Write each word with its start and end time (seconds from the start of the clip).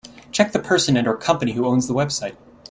Check 0.31 0.51
the 0.51 0.57
person 0.57 0.97
and/or 0.97 1.15
company 1.15 1.51
who 1.51 1.67
owns 1.67 1.85
this 1.87 1.95
website. 1.95 2.35